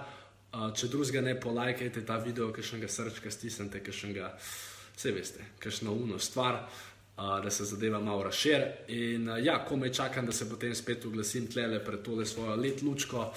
[0.49, 4.31] Uh, če drugega ne polajkajte ta video, ki še ga srčka stisnete, ki še ga,
[4.95, 6.63] vse veste, ki še na uno stvar
[7.43, 8.65] da se zadeva malo razširi.
[8.87, 12.81] In ja, ko me čakam, da se potem spet oglasim tle pred tole svojo let
[12.81, 13.33] lučko,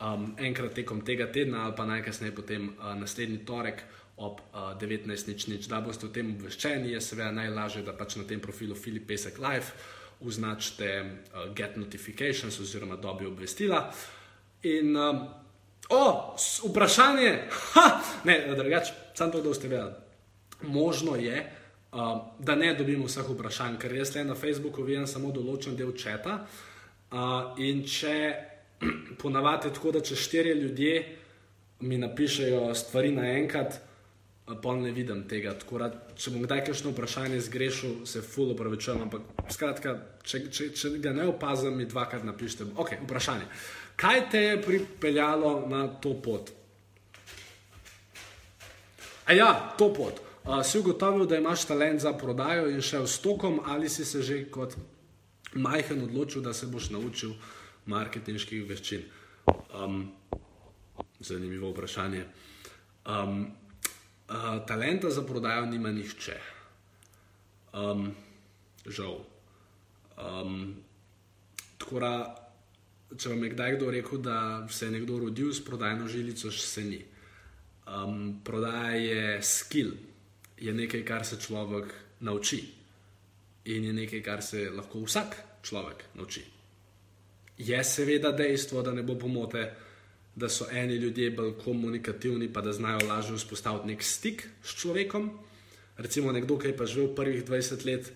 [0.00, 3.82] um, enkrat tekom tega tedna ali pa najkasneje potem uh, naslednji torek.
[4.20, 8.40] Ob uh, 19.00, da boste o tem obveščeni, je seveda najlažje, da pač na tem
[8.40, 9.72] profilu Filip Pesek Live
[10.20, 13.86] označite uh, Get Notifications oziroma dobi obvestila.
[14.62, 15.22] In, um,
[15.88, 16.36] o,
[16.68, 17.30] vprašanje,
[17.72, 17.86] ha,
[18.24, 19.92] ne, drugače, samo to, da boste vedeli.
[20.62, 21.59] Možno je,
[21.92, 25.92] uh, da ne dobimo vseh vprašanj, ker jaz le na Facebooku vidim samo določen del
[25.98, 26.40] četa.
[27.10, 28.16] Uh, in če
[29.22, 30.94] ponavadi tako, da če štirje ljudje
[31.80, 33.80] mi napišejo stvari naenkrat,
[34.62, 35.54] pa ne vidim tega.
[35.54, 39.04] Da, če bom kdaj kakšno vprašanje zgrešil, se fully opravičujem.
[39.06, 39.94] Ampak skratka,
[40.26, 42.72] če, če, če ga ne opazim, mi dvakrat napišite.
[42.76, 43.46] Ok, vprašanje.
[44.00, 46.50] Kaj te je pripeljalo na to pot?
[49.30, 50.18] A ja, to pot.
[50.44, 54.22] Uh, si ugotovil, da imaš talent za prodajo in šel s tokom, ali si se
[54.22, 54.76] že kot
[55.54, 57.34] majhen odločil, da se boš naučil
[57.86, 59.04] marketinških veščin?
[59.74, 60.12] Um,
[61.20, 62.24] zanimivo vprašanje.
[63.04, 63.52] Um,
[64.28, 66.36] uh, talenta za prodajo nima nihče.
[67.72, 68.14] Um,
[68.86, 69.20] žal.
[70.16, 70.76] Um,
[71.78, 72.12] tako da,
[73.16, 76.84] če vam je kdaj kdo rekel, da se je nekdo rodil s prodajno žilico, se
[76.84, 77.04] ni.
[77.86, 79.92] Um, prodaja je skill,
[80.60, 82.60] je nekaj, kar se človek nauči.
[83.64, 86.44] In je nekaj, kar se lahko vsak človek nauči.
[87.58, 89.66] Je seveda dejstvo, da ne bo pomote,
[90.36, 95.30] da so eni ljudje bolj komunikativni, pa da znajo lažje vzpostaviti nek stik s človekom.
[95.96, 98.12] Recimo nekdo, ki je pa živel prvih 20 let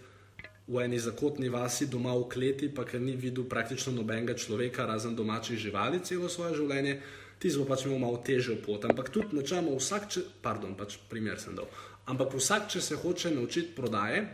[0.68, 5.16] v eni zakotni vasi, doma v kleti, pa ki ni videl praktično nobenega človeka, razen
[5.16, 7.00] domačih živali, celo svoje življenje,
[7.38, 8.84] ti bo pač imel malo težjo pot.
[8.88, 11.68] Ampak tudi načeloma vsak, če, pardon, pač primer sem dal.
[12.06, 14.24] Ampak vsak, če se hoče naučiti prodaje,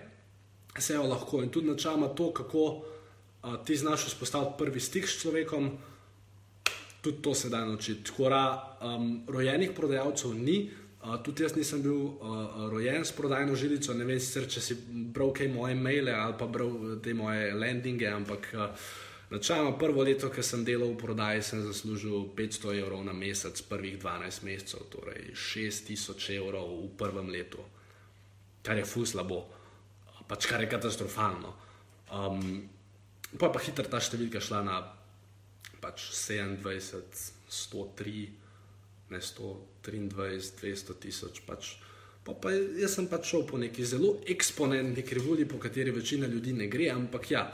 [0.78, 2.64] se jo lahko in tudi načeloma to, kako
[3.42, 5.70] a, ti znaš vzpostaviti prvi stik s človekom
[7.00, 8.04] tudi to se da naučiti.
[8.04, 10.70] Tako da um, rojenih prodajalcev ni.
[11.02, 12.18] Uh, tudi jaz nisem bil uh,
[12.70, 16.46] rojen s prodajno žilico, ne vem, sicer, če si bral kaj moje maile ali pa
[16.46, 18.90] bral te moje landinge, ampak uh,
[19.30, 23.98] načeloma prvo leto, ki sem delal v prodaji, sem zaslužil 500 evrov na mesec, prvih
[23.98, 27.62] 12 mesecev, torej 6000 evrov v prvem letu,
[28.62, 29.46] kar je fus slabo,
[30.26, 31.54] pač kar je katastrofalno.
[32.10, 32.66] Um,
[33.38, 34.82] pa je pa hitro ta številka šla na
[35.80, 38.26] pač 27, 103,
[39.10, 41.42] ne 123, 200 tisoč.
[41.46, 41.78] Pač.
[42.20, 46.52] Pa, pa jaz sem pač šel po neki zelo eksponentni krivulji, po kateri večina ljudi
[46.52, 47.46] ne gre, ampak ja,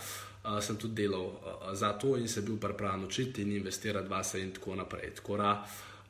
[0.46, 4.40] a, sem tudi delal a, za to in se bil pripravljen učiti in investirati vase
[4.42, 5.14] in tako naprej.
[5.18, 5.50] Tako da,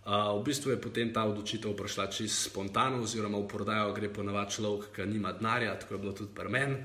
[0.04, 4.58] a, v bistvu je potem ta odločitev prišla čisto spontano, oziroma v prodajo gre ponavadi
[4.58, 6.76] človek, ki nima denarja, tako je bilo tudi pri meni.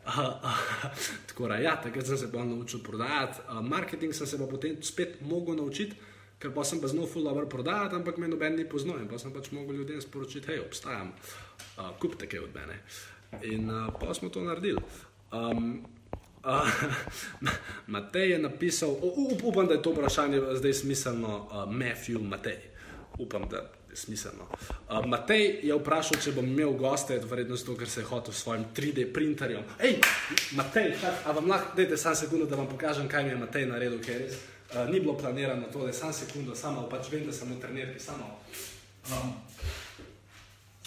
[1.28, 3.40] Tako da, ja, takrat sem se pa naučil prodajati.
[3.48, 5.96] Uh, marketing sem se pa potem spet mogel naučiti,
[6.38, 9.18] ker pa sem pa znal full dobro prodajati, ampak me noben ni poznal in pa
[9.18, 12.80] sem pač mogel ljudem sporočiti, hej, obstajam, uh, kupite kaj od mene.
[13.42, 14.80] In uh, pa smo to naredili.
[15.32, 15.84] Um,
[16.44, 16.68] uh,
[17.94, 22.58] Matej je napisal, uh, upam, da je to vprašanje zdaj smiselno, uh, Matthew Matej.
[23.18, 24.46] Upam, da smiselno.
[24.88, 28.42] Uh, Matej je vprašal, če bom imel goste, verjetno zato, ker se je hotel s
[28.42, 29.64] svojim 3D printerjem.
[29.80, 29.98] Hej,
[30.56, 30.94] Matej,
[31.26, 34.20] a vam lahko dajte samo sekundo, da vam pokažem, kaj mi je Matej naredil, ker
[34.22, 34.38] res
[34.74, 37.60] uh, ni bilo planirano to, da je samo sekundo, samo pač vem, da sem v
[37.60, 38.30] trenerki, samo.
[39.10, 39.34] Um,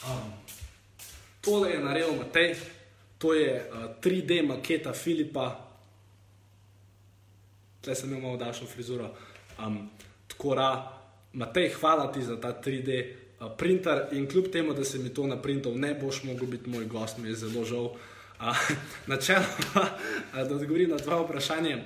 [0.07, 0.31] um,
[1.41, 2.55] tole je naredil Matej,
[3.23, 5.55] to je uh, 3D maketa Filipa,
[7.79, 9.13] tle sem imel daljšo frizuro.
[9.63, 9.88] Um,
[10.27, 10.67] tako da,
[11.33, 15.27] Matej, hvala ti za ta 3D uh, printer in kljub temu, da si mi to
[15.27, 17.86] naprintal, ne boš mogel biti moj gost, mi je zelo žal.
[17.86, 18.71] Uh,
[19.07, 19.86] Načeloma,
[20.33, 21.77] da odgovorim na tvoje vprašanje,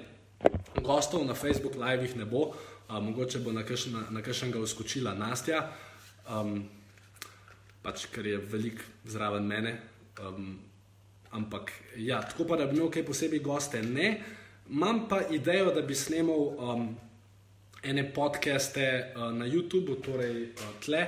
[0.81, 5.67] gostov na Facebook Live ne bo, uh, mogoče bo na kakšnega uskočila Nastja,
[6.25, 6.63] um,
[7.85, 9.77] pač ker je velik zraven mene.
[10.17, 10.57] Um,
[11.31, 14.21] ampak ja, tako pa, da bi imel kaj posebej goste, ne.
[14.69, 16.55] Imam pa idejo, da bi snemal.
[16.57, 16.87] Um,
[17.83, 21.07] ene podcaste uh, na YouTubu, torej uh, tle,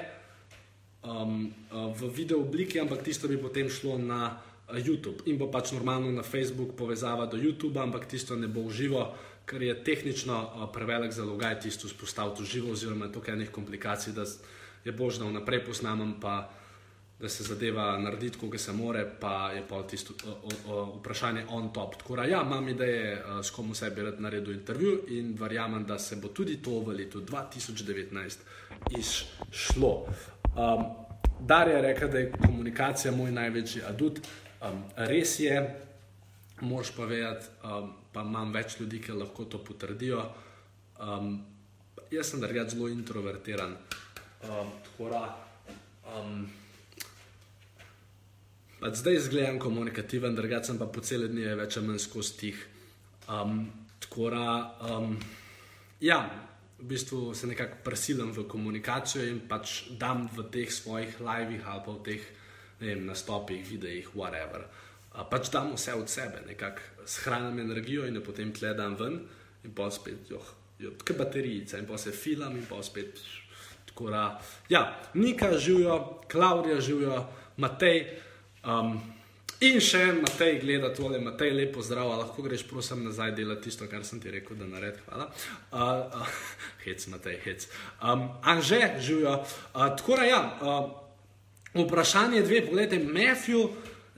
[1.04, 4.38] um, uh, v video obliki, ampak tisto bi potem šlo na
[4.70, 8.62] uh, YouTube in bo pač normalno na Facebook povezava do YouTube, ampak tisto ne bo
[8.62, 9.12] uživo,
[9.50, 14.14] ker je tehnično uh, prevelik zalogaj tisto spostaviti uživo, oziroma je to kaj nekaj komplikacij,
[14.14, 14.24] da
[14.86, 16.54] je božno vnaprej posnamem pa
[17.20, 21.74] da se zadeva naredi, kot se more, pa je pa tisto o, o, vprašanje on
[21.74, 21.98] top.
[21.98, 26.00] Tako da, ja, imam ideje, s kom vse bi rad naredil intervju in verjamem, da
[26.00, 28.38] se bo tudi to v letu 2019
[29.00, 30.06] izšlo.
[30.56, 30.86] Um,
[31.40, 34.20] Darja je rekla, da je komunikacija moj največji adut.
[34.62, 35.60] Um, res je,
[36.62, 40.24] moš pa vedeti, um, pa imam več ljudi, ki lahko to potrdijo.
[41.00, 41.46] Um,
[42.12, 43.76] jaz sem drugač zelo introvertiran.
[44.44, 45.24] Um, tako da.
[46.16, 46.50] Um,
[48.80, 52.60] pač zdaj izgledam komunikativen, drugačen pa po cel dnevi več ali manj skozi tih.
[53.30, 53.66] Um,
[54.00, 54.46] tako da,
[54.90, 55.18] um,
[56.02, 56.20] ja,
[56.80, 61.84] v bistvu se nekako prisilim v komunikacijo in pač dam v teh svojih livih ali
[61.86, 62.30] pa v teh
[62.80, 64.64] vem, nastopih, videih, whatever.
[65.12, 69.20] Uh, pač dam vse od sebe, nekako shranim energijo in jo potem gledam ven
[69.66, 73.20] in pa spet, joh, jo, kot baterijica in pa se filam in pa spet.
[73.90, 74.24] Tako da,
[74.70, 77.26] ja, Nika živijo, Klaudija živijo,
[77.58, 78.29] Matej.
[78.70, 79.00] Um,
[79.66, 83.88] in še en Matej gleda tole, Matej, lepo zdrav, lahko greš, prosim, nazaj delati tisto,
[83.90, 85.02] kar sem ti rekel, da naredi.
[85.08, 85.28] Hvala.
[85.72, 86.38] Uh, uh,
[86.86, 87.68] hec, Matej, hec.
[88.04, 89.40] Um, Anže živijo.
[89.74, 93.68] Uh, tako da, ja, uh, vprašanje dve, pogledajte, Matthew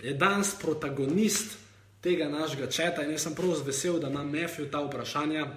[0.03, 1.57] je danes protagonist
[2.01, 5.47] tega našega četa in jaz sem prav vesel, da ima Matthew ta vprašanja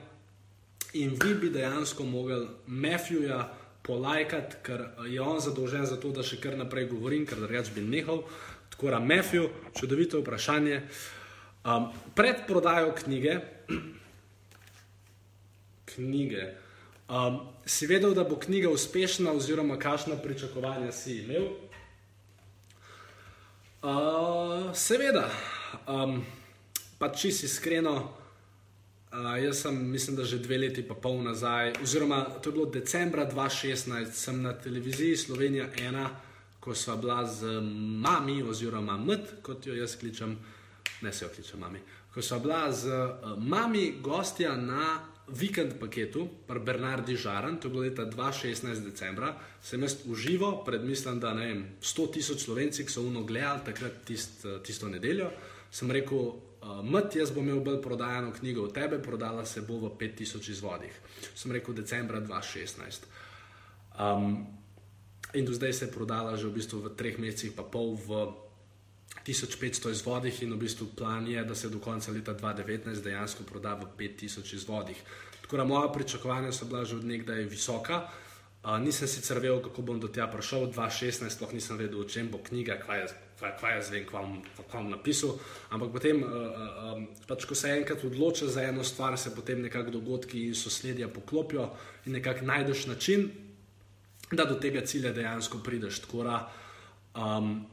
[0.95, 3.45] in vi bi dejansko mogli Matthewja
[3.83, 7.85] polajkati, ker je on zadolžen za to, da še kar naprej govorim, ker drugač bi
[7.85, 8.23] nehal.
[8.75, 10.83] Tako da, Matthew, čudovito vprašanje.
[11.65, 13.39] Um, pred prodajo knjige,
[15.95, 16.43] knjige
[17.09, 21.47] um, si vedel, da bo knjiga uspešna, oziroma kakšna pričakovanja si imel?
[23.83, 25.31] Uh, seveda,
[25.87, 26.25] um,
[26.99, 31.79] pa če si iskreno, uh, jaz sem, mislim, da že dve leti pa pol nazaj,
[31.83, 36.34] oziroma to je bilo decembra 2016, sem na televiziji Slovenija 1,
[36.65, 37.61] ko sva bila z
[38.01, 40.33] mami, oziroma mt, kot jo jaz kličem,
[41.05, 41.83] ne se jo kličem mami.
[42.15, 47.73] Ko sva bila z uh, mami gostja na vikend paketu, pri Bernardi Žaran, to je
[47.73, 52.85] bilo leta 2016, decembra, sem jaz uživo, pred mislim, da ne vem, 100 tisoč slovenci,
[52.85, 55.29] ki so uno gledali takrat tist, tisto nedeljo,
[55.73, 56.33] sem rekel,
[56.65, 60.51] uh, mt, jaz bom imel bolj prodajano knjigo od tebe, prodala se bo v 5000
[60.51, 61.01] izvodih.
[61.35, 63.09] Sem rekel, decembra 2016.
[64.01, 64.64] Um,
[65.35, 68.33] in do zdaj se je prodala že v bistvu v treh mesecih, pa pol v
[69.27, 73.75] 1500 izvodih, in v bistvu plan je, da se do konca leta 2019 dejansko proda
[73.75, 74.97] v 5000 izvodih.
[75.43, 78.09] Tako da moja pričakovanja so bila že od nekdaj visoka.
[78.65, 82.31] Uh, nisem sicer vedel, kako bom do tega prišel, 2016, sploh nisem vedel, o čem
[82.33, 83.09] bo knjiga, kaj je,
[83.61, 84.25] kaj, je zvem, kaj
[84.73, 85.37] bom napisal.
[85.69, 86.33] Ampak potem, uh,
[86.97, 91.09] uh, pač, ko se enkrat odločiš za eno stvar, se potem nekako dogodki in sosledja
[91.13, 91.69] poklopijo
[92.07, 93.29] in nekako najdeš način,
[94.33, 96.01] da do tega cilja dejansko prideš.
[96.07, 96.39] Tako da,
[97.15, 97.67] um,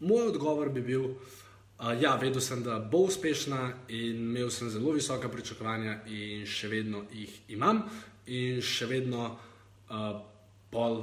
[0.00, 4.92] moj odgovor bi bil, uh, ja, vedel sem, da bo uspešna in imel sem zelo
[4.92, 7.84] visoka pričakovanja in še vedno jih imam
[8.26, 10.20] in še vedno uh,
[10.70, 11.02] pol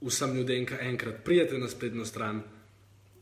[0.00, 2.42] vsem ljudem, ki enkrat prijete na spletno stran,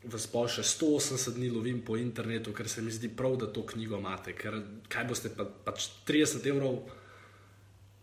[0.07, 3.65] vas pa še 180 dni lovim po internetu, ker se mi zdi prav, da to
[3.67, 4.37] knjigo imate.
[4.39, 4.61] Ker
[4.93, 6.83] kaj boste pa, pač 30 evrov,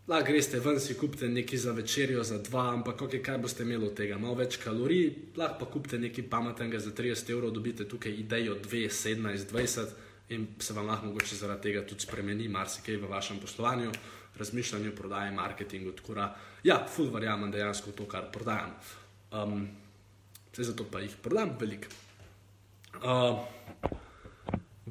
[0.08, 3.86] lahko greste ven, si kupite nekaj za večerjo, za dva, ampak okay, kaj boste imeli
[3.86, 4.18] od tega?
[4.18, 8.88] Malo več kalorij, lahko pa kupite nekaj pametnega za 30 evrov, dobite tukaj idejo 2,
[8.90, 10.02] 17, 20
[10.34, 13.92] in se vam lahko mogoče zaradi tega tudi spremeni marsikaj v vašem poslovanju
[14.38, 15.92] razmišljanju, prodaji, marketingu.
[15.92, 18.74] Tako da, ja, ful verjamem dejansko to, kar prodajam.
[19.32, 19.68] Um,
[20.56, 21.88] zato pa jih prodam veliko.
[22.94, 23.44] Uh,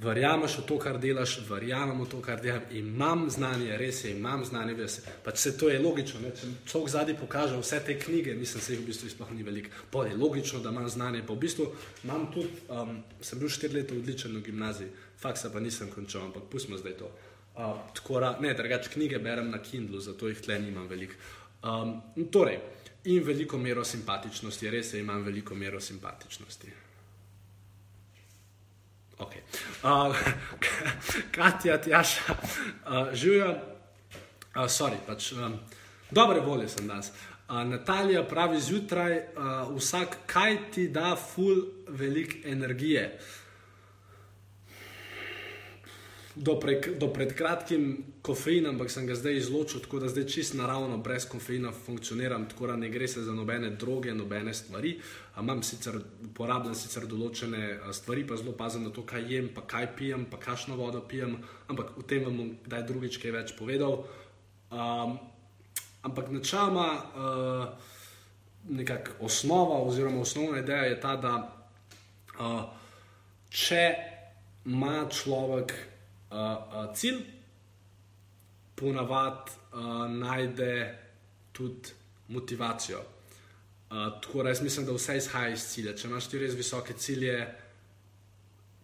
[0.04, 4.44] verjameš v to, kar delaš, verjamem v to, kar delam, imam znanje, res je, imam
[4.46, 5.14] znanje, res je.
[5.24, 6.22] Pač se to je logično.
[6.24, 6.34] Ne?
[6.36, 9.72] Če človek zadnji pokaže vse te knjige, mislim, se jih v bistvu sploh ni veliko.
[9.92, 11.24] Pa je logično, da imam znanje.
[11.28, 11.70] Pa v bistvu
[12.04, 14.92] imam tudi, um, sem bil štiri leta odličen v gimnaziji,
[15.24, 17.12] faksa pa nisem končal, ampak pustimo zdaj to.
[17.54, 21.20] Uh, tako da, ne, drugače knjige berem na Kindlu, zato jih tle nimam veliko.
[21.64, 22.00] Um,
[22.32, 22.60] torej,
[23.08, 26.83] in veliko mero simpatičnosti, res je, imam veliko mero simpatičnosti.
[29.24, 29.42] Okay.
[29.84, 30.16] Uh,
[31.36, 35.60] Katja, Tjaša, uh, živijo, uh, sorry, pač, um,
[36.12, 37.12] dobre volje sem danes.
[37.48, 43.06] Uh, Natalija pravi zjutraj, uh, vsak kaj ti da, ful, veliko energije.
[43.20, 43.43] Uh,
[46.36, 50.56] do, pre, do pred kratkim kofein, ampak sem ga zdaj izločil, tako da zdaj čist
[50.58, 54.96] naravno, brez kofeina funkcioniram, tako da ne gre se za nobene droge, nobene stvari.
[55.40, 59.92] Imam sicer, uporabljam sicer določene stvari, pa zelo pazim na to, kaj jem, pa kaj
[59.98, 61.38] pijem, pa kakšno vodo pijem,
[61.70, 64.02] ampak o tem bom kdaj drugič kaj več povedal.
[64.74, 65.20] Um,
[66.02, 67.94] ampak načeloma uh,
[68.74, 71.36] nekako osnova oziroma osnovna ideja je ta, da
[72.40, 72.64] uh,
[73.54, 73.86] če
[74.66, 75.93] ima človek
[76.34, 77.22] uh, cilj,
[78.76, 81.00] ponavadi uh, najde
[81.52, 81.90] tudi
[82.28, 83.00] motivacijo.
[83.00, 85.96] Uh, tako da jaz mislim, da vse izhaja iz cilja.
[85.96, 87.36] Če imaš ti res visoke cilje,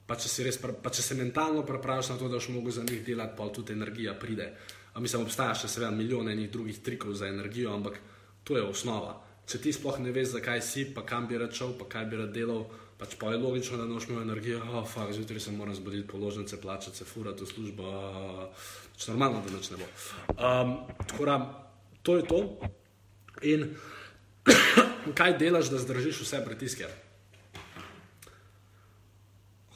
[0.08, 3.02] pa če, res, pa če se mentalno pripraviš na to, da boš mogel za njih
[3.06, 4.54] delati, pa tudi energija pride.
[4.54, 8.00] Uh, mislim, obstaja še seveda milijone enih drugih trikov za energijo, ampak
[8.44, 9.20] to je osnova.
[9.50, 12.20] Če ti sploh ne veš, zakaj si, pa kam bi rad šel, pa kaj bi
[12.22, 12.66] rad delal,
[13.00, 16.62] pač pa je logično, da noš imel energijo, oh, fuck, zjutraj se moram zbuditi, položnice,
[16.62, 17.92] plačati, furati v službo,
[18.94, 19.88] pač normalno, da noč ne bo.
[20.36, 20.74] Um,
[21.08, 21.38] tako da,
[22.04, 22.40] to je to.
[23.42, 23.70] In
[25.18, 26.90] kaj delaš, da zdržiš vse pritiske?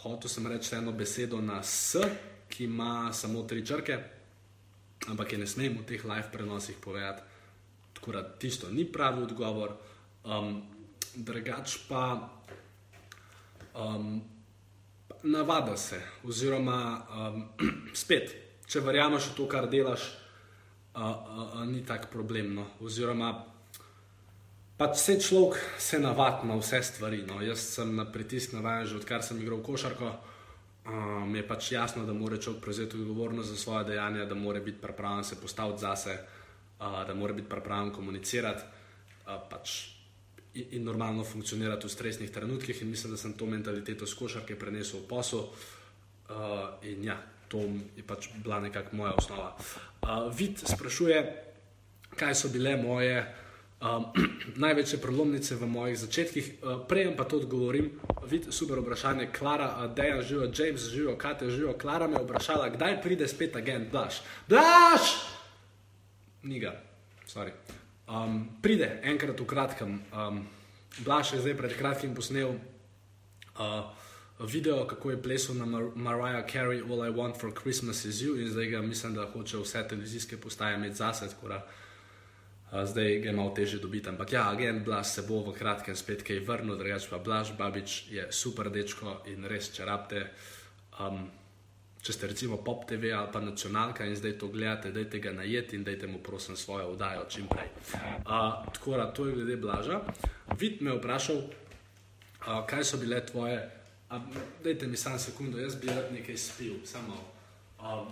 [0.03, 2.03] Hotel sem reči eno besedo na S,
[2.51, 3.97] ki ima samo tri črke,
[5.07, 7.23] ampak je ne smem v teh live prenosih povedati.
[7.93, 9.77] Tako da tisto ni pravi odgovor.
[10.23, 10.59] Um,
[11.15, 12.19] drugač pa
[13.75, 14.21] um,
[15.23, 17.47] navada se, oziroma um,
[18.03, 18.35] spet,
[18.67, 20.05] če verjameš v to, kar delaš,
[20.95, 22.67] uh, uh, ni tako problemno.
[22.81, 23.33] Oziroma,
[24.73, 27.21] Pač vse človek se navadi na vse stvari.
[27.27, 27.37] No.
[27.45, 30.09] Jaz sem na pritisk navaden, že odkar sem igral košarko.
[31.29, 34.81] Mi je pač jasno, da mora človek prevzeti odgovornost za svoje dejanja, da mora biti
[34.81, 36.17] pripravljen se postaviti zase,
[36.79, 39.77] uh, da mora biti pripravljen komunicirati uh, pač
[40.53, 42.81] in, in normalno funkcionirati v stresnih trenutkih.
[42.81, 45.39] In mislim, da sem to mentaliteto s košarke prenesel v posel.
[46.29, 47.61] Uh, in ja, to
[47.97, 49.55] je pač bila nekakšna moja osnova.
[50.01, 51.17] Uh, vid sprašuje,
[52.15, 53.23] kaj so bile moje.
[53.83, 54.07] Um,
[54.63, 57.91] največje prelomnice v mojih začetkih, uh, prej pa to odgovorim.
[58.23, 61.75] Vid, super vprašanje, Klara, uh, Dejan, živijo, James, živijo, Kate, živijo.
[61.75, 64.23] Klara me je vprašala, kdaj pride spet agent Blaž.
[64.47, 65.19] Blaž!
[66.43, 66.79] Niga,
[67.27, 67.51] sorry.
[68.03, 70.01] Um, pride enkrat v kratkem.
[70.11, 70.47] Um,
[71.03, 72.53] Blaž je zdaj pred kratkim posnel
[73.57, 73.89] uh,
[74.45, 78.35] video, kako je plesal na Mar Mariah Carey, All I Want for Christmas is You,
[78.41, 81.29] in zdaj ga mislim, da hoče vse televizijske postaje imeti zase
[82.85, 84.09] zdaj ga je malo težje dobiti.
[84.09, 88.05] Ampak ja, agent Blaž se bo v kratkem spet kaj vrnil, drugače pa Blaž Babič
[88.09, 90.25] je super dečko in res, če rabite.
[90.99, 91.29] Um,
[92.03, 95.77] če ste recimo pop TV ali pa nacionalka in zdaj to gledate, dajte ga najeti
[95.79, 97.69] in dajte mu prosim svojo vdajo čim prej.
[98.27, 100.01] Uh, tako da to je glede Blaža.
[100.59, 103.61] Vid me je vprašal, uh, kaj so bile tvoje.
[104.11, 104.19] Uh,
[104.63, 107.15] dajte mi samo sekundo, jaz bi rad nekaj spil, samo.
[107.79, 108.11] Um,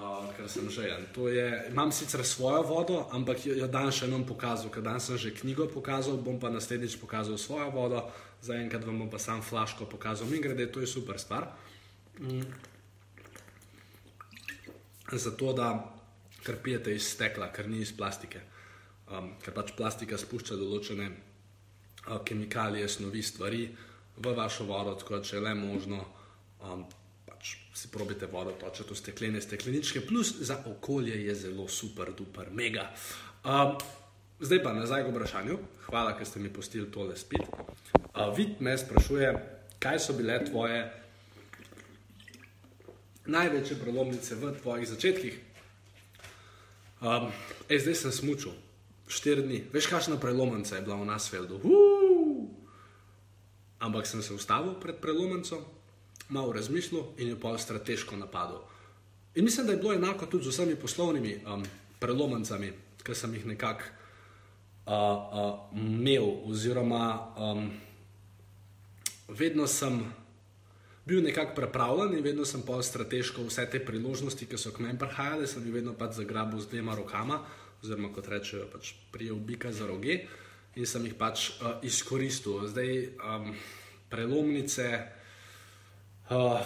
[0.00, 1.04] uh, ker sem že en.
[1.36, 5.20] Je, imam sicer svojo vodo, ampak jo, jo dan še enom pokazal, ker dan sem
[5.20, 8.08] že knjigo pokazal, bom pa naslednjič pokazal svojo vodo,
[8.40, 10.24] zaenkrat vam bom pa sam flaško pokazal.
[10.32, 11.52] Mi grede, to je super stvar.
[12.20, 12.69] Mm.
[15.12, 15.72] Zato, da
[16.44, 18.40] ker pijete iz stekla, ker ni iz plastike.
[19.10, 23.64] Um, ker pač plastika spušča določene uh, kemikalije, snovi, stvari
[24.20, 25.98] v vašo vodo, tako da če je le možno,
[26.62, 26.84] um,
[27.26, 32.52] pač si probite vodo točiti v steklene stekleničke, plus za okolje je zelo super, duper,
[32.54, 32.86] mega.
[33.42, 33.74] Um,
[34.38, 35.58] zdaj pa nazaj k vprašanju.
[35.88, 37.42] Hvala, ker ste mi postili tole spit.
[38.14, 39.34] Uh, vid me sprašuje,
[39.82, 40.84] kaj so bile tvoje
[43.26, 45.34] največje prelomnice v tvojih začetkih.
[47.00, 47.32] Um,
[47.68, 48.52] ej, zdaj sem smučil,
[49.08, 49.58] štiri dni.
[49.72, 51.60] Veš, kakšna prelomnica je bila v Nasfeldu?
[53.80, 55.64] Ampak sem se ustavil pred prelomnico
[56.28, 58.68] malo razmišljal in je pa strateško napadal.
[59.34, 61.64] In mislim, da je bilo enako tudi z vsemi poslovnimi um,
[61.98, 63.84] prelomnicami, ki sem jih nekako
[64.86, 67.70] uh, uh, imel, oziroma um,
[69.28, 70.04] vedno sem
[71.10, 74.98] bil nekako pripravljen in vedno sem pa strateško vse te priložnosti, ki so k meni
[74.98, 77.40] prihajale, sem jih vedno pač zagrabil z dvema rokama,
[77.82, 80.20] oziroma kot rečejo, pač prijel bika za roge
[80.78, 82.62] in sem jih pač uh, izkoristil.
[82.70, 83.50] Zdaj um,
[84.12, 84.86] prelomnice.
[86.30, 86.62] Uh,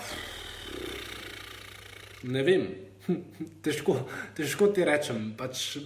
[2.29, 2.69] ne vem,
[3.65, 3.97] težko,
[4.37, 5.33] težko ti rečem.
[5.41, 5.79] Pač,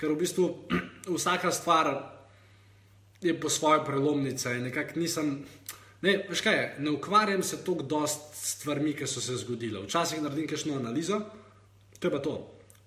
[0.00, 0.48] ker v bistvu
[1.18, 1.92] vsaka stvar
[3.20, 4.56] je po svoje prelomnice.
[4.96, 5.42] Nisem,
[6.06, 9.82] ne, kaj, ne ukvarjam se toliko dost stvarmi, ki so se zgodile.
[9.84, 11.20] Včasih naredim kakšno analizo,
[11.98, 12.36] to je pa to.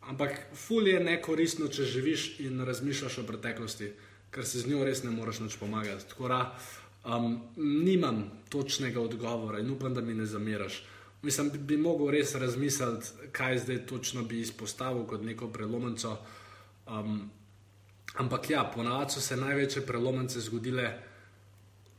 [0.09, 3.91] Ampak ful je nekoristno, če živiš in razmišljaš o preteklosti,
[4.33, 6.07] ker se z njo res ne moreš več pomagati.
[6.09, 6.39] Tako da,
[7.05, 10.83] Um, nimam točnega odgovora in upam, da mi ne zameraš.
[11.21, 16.17] Mislim, bi, bi mogel res razmisliti, kaj zdaj točno bi izpostavil kot neko prelomnico.
[16.87, 17.31] Um,
[18.15, 20.91] ampak ja, ponavadi so se največje prelomnice zgodile,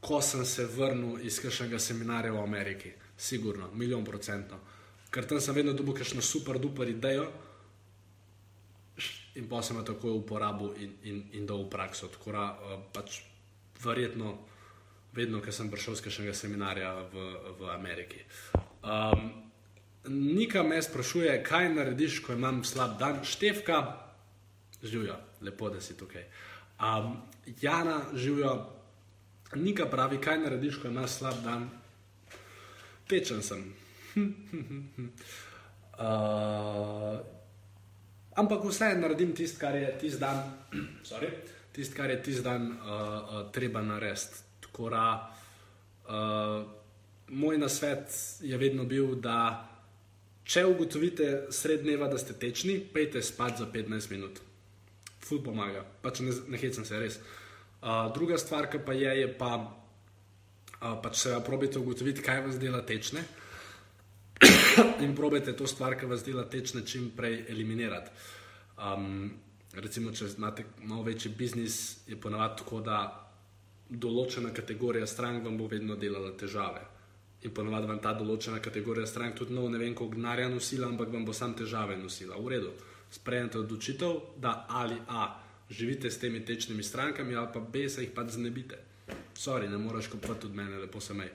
[0.01, 2.93] ko sem se vrnil iz kakšnega seminarja v Ameriki.
[3.17, 4.59] Sigurno, milijon procentno.
[5.11, 7.31] Ker tam sem vedno dobil kakšno super, duper idejo
[9.39, 12.09] in pa sem jo tako uporabil in, in, in dal v prakso.
[12.09, 13.21] Tako da uh, pač
[13.85, 14.39] verjetno
[15.13, 17.25] vedno, ko sem prišel z kakšnega seminarja v,
[17.59, 18.23] v Ameriki.
[18.87, 19.51] Um,
[20.09, 23.81] Nika me sprašuje, kaj narediš, ko imam slab dan, števka,
[24.83, 26.25] živijo, lepo, da si tukaj.
[26.81, 27.19] Um,
[27.61, 28.55] Jana, živijo,
[29.55, 31.71] Nika pravi, kaj narediš, ko imaš slab dan,
[33.11, 33.75] tečen sem.
[35.99, 35.99] uh,
[38.41, 40.37] ampak vse naredim tisto, kar je tisti dan,
[41.75, 44.37] tist, kar je tisti dan uh, uh, treba narediti.
[44.61, 45.35] Tako da
[46.07, 46.63] uh,
[47.29, 48.07] moj nasvet
[48.41, 49.67] je vedno bil, da
[50.45, 54.39] če ugotovite sred dneva, da ste tečni, pejte spat za 15 minut.
[55.21, 57.17] Ful pomaga, pač ne, ne hecam se res.
[57.19, 57.23] Uh,
[58.15, 59.53] druga stvar, ki pa je, je pa,
[60.81, 63.25] uh, pač se probite ugotoviti, kaj vas dela tečne.
[65.05, 68.11] In probajte to stvar, ki vas dela tečne, čim prej eliminirati.
[68.81, 69.33] Um,
[69.73, 73.01] recimo, če imate malo večji biznis, je ponavadi tako, da
[73.91, 76.87] določena kategorija strank vam bo vedno delala težave.
[77.43, 81.09] In ponovadi vam ta določena kategorija strank tudi no, ne vem, koliko denarja nosila, ampak
[81.13, 82.37] vam bo sam težave nosila.
[82.37, 82.75] V redu,
[83.11, 85.29] sprejemite odločitev, da ali A
[85.71, 88.79] živite s temi tečnimi strankami ali pa B se jih pač znebite.
[89.35, 91.29] Sorry, ne moreš kupiti od mene, lepo se mej.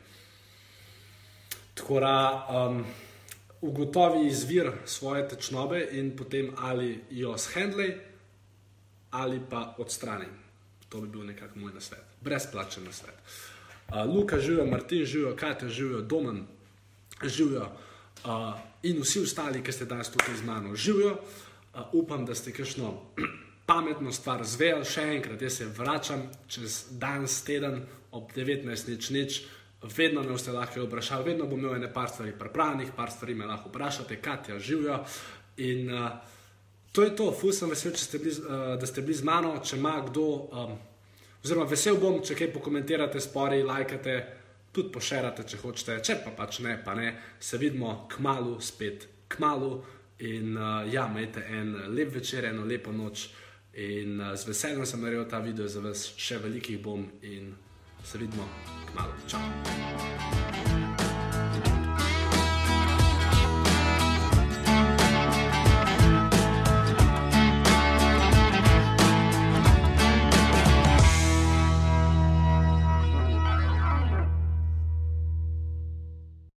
[1.73, 2.85] Tako da um,
[3.61, 7.97] ugotovi izvir svoje tečnobe in potem ali jo shendlej
[9.11, 10.25] ali pa odstrani.
[10.89, 13.15] To bi bil nekako moj nasvet, brezplačen nasvet.
[13.87, 16.45] Uh, Luka živijo, Martin živijo, Katja živijo, Domen
[17.23, 17.71] živijo
[18.25, 21.17] uh, in vsi ostali, ki ste danes tukaj z mano živijo.
[21.73, 23.01] Uh, upam, da ste kakšno
[23.65, 24.85] pametno stvar zvejali.
[24.85, 29.43] Še enkrat, jaz se vračam čez dan, teden ob 19.00.
[29.95, 33.69] Vedno me boste lahko vprašali, vedno bom imel nekaj stvari pripravljenih, par stvari me lahko
[33.69, 35.03] vprašate, Katja živijo.
[35.57, 36.09] In uh,
[36.91, 39.59] to je to, fus sem vesel, ste bili, uh, da ste bili z mano.
[39.63, 40.73] Če ima kdo, um,
[41.43, 44.15] oziroma vesel bom, če kaj pokomentirate, spori, lajkate
[44.75, 49.07] tudi pošerate, če hočete, če pa pač ne, pa ne, se vidimo k malu, spet
[49.27, 49.77] k malu.
[50.25, 53.27] In uh, ja, imejte en lep večer, eno lepo noč.
[53.75, 57.51] In uh, z veseljem sem naredil ta video za vas, še velikih bom in
[58.03, 58.47] se vidimo
[58.87, 59.13] k malu.
[59.27, 60.84] Čau!